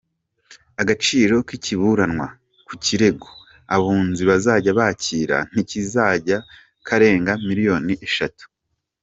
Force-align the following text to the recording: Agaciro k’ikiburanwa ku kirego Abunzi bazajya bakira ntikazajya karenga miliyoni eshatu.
Agaciro 0.81 1.35
k’ikiburanwa 1.47 2.27
ku 2.67 2.73
kirego 2.85 3.27
Abunzi 3.75 4.21
bazajya 4.29 4.71
bakira 4.79 5.37
ntikazajya 5.51 6.37
karenga 6.87 7.31
miliyoni 7.47 7.93
eshatu. 8.07 8.43